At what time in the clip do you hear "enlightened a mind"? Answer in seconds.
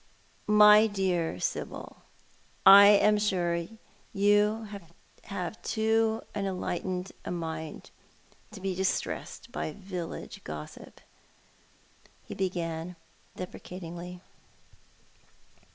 6.33-7.91